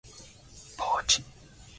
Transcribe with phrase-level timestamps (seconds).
[0.79, 1.23] ポーチ